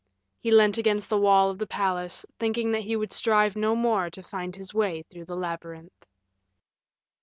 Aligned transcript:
He 0.39 0.49
leant 0.49 0.79
against 0.79 1.11
the 1.11 1.19
wall 1.19 1.51
of 1.51 1.59
the 1.59 1.67
palace, 1.67 2.25
thinking 2.39 2.71
that 2.71 2.79
he 2.81 2.95
would 2.95 3.13
strive 3.13 3.55
no 3.55 3.75
more 3.75 4.09
to 4.09 4.23
find 4.23 4.55
his 4.55 4.73
way 4.73 5.03
through 5.11 5.25
the 5.25 5.35
labyrinth. 5.37 6.07